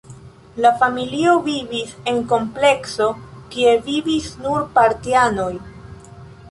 [0.65, 3.11] La familio vivis en komplekso,
[3.53, 5.53] kie vivis nur partianoj.